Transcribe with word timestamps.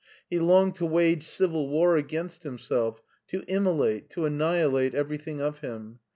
He 0.31 0.39
longed 0.39 0.73
to 0.77 0.85
wage 0.87 1.21
civil 1.27 1.69
war 1.69 1.95
against 1.95 2.41
himself, 2.41 3.03
to 3.27 3.43
immolate, 3.45 4.09
to 4.09 4.25
annihilate 4.25 4.95
everything 4.95 5.39
of 5.41 5.59
him. 5.59 5.99